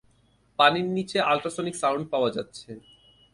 পানির 0.59 0.87
নিচে 0.97 1.17
ultrasonic 1.21 1.75
sound 1.75 2.05
পাওয়া 2.09 2.29
যাচ্ছে। 2.31 2.69